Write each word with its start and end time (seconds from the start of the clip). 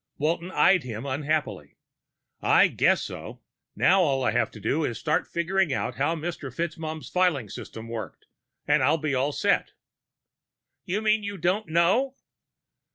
Walton 0.17 0.49
eyed 0.49 0.81
him 0.81 1.05
unhappily. 1.05 1.77
"I 2.41 2.69
guess 2.69 3.03
so. 3.03 3.41
Now 3.75 4.01
all 4.01 4.23
I 4.23 4.31
have 4.31 4.49
to 4.49 4.59
do 4.59 4.83
is 4.83 4.97
start 4.97 5.27
figuring 5.27 5.71
out 5.71 5.97
how 5.97 6.15
Mr. 6.15 6.51
FitzMaugham's 6.51 7.07
filing 7.11 7.49
system 7.49 7.87
worked, 7.87 8.25
and 8.67 8.81
I'll 8.81 8.97
be 8.97 9.13
all 9.13 9.31
set." 9.31 9.73
"You 10.85 11.03
mean 11.03 11.21
you 11.21 11.37
don't 11.37 11.67
know?" 11.67 12.15